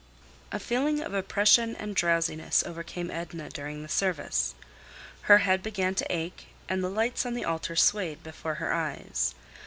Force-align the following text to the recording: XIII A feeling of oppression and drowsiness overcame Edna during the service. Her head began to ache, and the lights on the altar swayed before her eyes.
XIII 0.49 0.55
A 0.55 0.59
feeling 0.59 0.99
of 1.01 1.13
oppression 1.13 1.75
and 1.75 1.95
drowsiness 1.95 2.63
overcame 2.65 3.11
Edna 3.11 3.51
during 3.51 3.83
the 3.83 3.87
service. 3.87 4.55
Her 5.29 5.37
head 5.45 5.61
began 5.61 5.93
to 5.93 6.11
ache, 6.11 6.47
and 6.67 6.83
the 6.83 6.89
lights 6.89 7.23
on 7.23 7.35
the 7.35 7.45
altar 7.45 7.75
swayed 7.75 8.23
before 8.23 8.55
her 8.55 8.73
eyes. 8.73 9.35